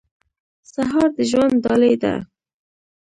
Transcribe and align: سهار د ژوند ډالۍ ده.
سهار 0.73 1.07
د 1.17 1.17
ژوند 1.29 1.55
ډالۍ 1.63 1.93
ده. 2.03 2.13